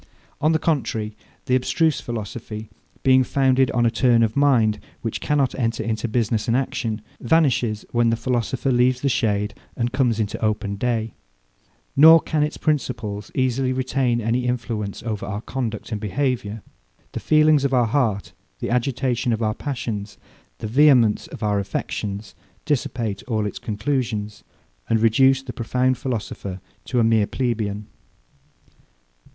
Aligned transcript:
On 0.41 0.51
the 0.51 0.57
contrary, 0.57 1.15
the 1.45 1.53
abstruse 1.53 2.01
philosophy, 2.01 2.71
being 3.03 3.23
founded 3.23 3.69
on 3.69 3.85
a 3.85 3.91
turn 3.91 4.23
of 4.23 4.35
mind, 4.35 4.79
which 5.03 5.21
cannot 5.21 5.53
enter 5.53 5.83
into 5.83 6.07
business 6.07 6.47
and 6.47 6.57
action, 6.57 7.01
vanishes 7.19 7.85
when 7.91 8.09
the 8.09 8.15
philosopher 8.15 8.71
leaves 8.71 9.01
the 9.01 9.09
shade, 9.09 9.53
and 9.77 9.91
comes 9.93 10.19
into 10.19 10.43
open 10.43 10.75
day; 10.75 11.13
nor 11.95 12.19
can 12.19 12.41
its 12.41 12.57
principles 12.57 13.29
easily 13.35 13.71
retain 13.71 14.19
any 14.19 14.47
influence 14.47 15.03
over 15.03 15.23
our 15.23 15.41
conduct 15.41 15.91
and 15.91 16.01
behaviour. 16.01 16.63
The 17.11 17.19
feelings 17.19 17.63
of 17.63 17.71
our 17.71 17.85
heart, 17.85 18.33
the 18.57 18.71
agitation 18.71 19.31
of 19.31 19.43
our 19.43 19.53
passions, 19.53 20.17
the 20.57 20.67
vehemence 20.67 21.27
of 21.27 21.43
our 21.43 21.59
affections, 21.59 22.33
dissipate 22.65 23.21
all 23.27 23.45
its 23.45 23.59
conclusions, 23.59 24.43
and 24.89 24.99
reduce 24.99 25.43
the 25.43 25.53
profound 25.53 25.99
philosopher 25.99 26.59
to 26.85 26.99
a 26.99 27.03
mere 27.03 27.27
plebeian. 27.27 27.85